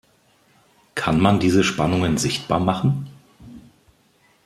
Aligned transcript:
Kann 0.95 1.19
man 1.19 1.39
diese 1.39 1.63
Spannungen 1.63 2.17
sichtbar 2.17 2.59
machen? 2.59 3.05